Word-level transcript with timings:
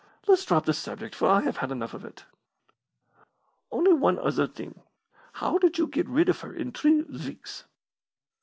Let's 0.25 0.45
drop 0.45 0.65
the 0.65 0.73
subject, 0.73 1.13
for 1.13 1.27
I 1.29 1.41
have 1.41 1.57
had 1.57 1.69
enough 1.69 1.93
of 1.93 2.03
it!" 2.03 2.25
"Only 3.71 3.93
one 3.93 4.17
other 4.17 4.47
thing. 4.47 4.81
How 5.33 5.59
did 5.59 5.77
you 5.77 5.85
get 5.85 6.09
rid 6.09 6.27
of 6.27 6.39
her 6.39 6.51
in 6.51 6.71
three 6.71 7.03
weeks?" 7.03 7.65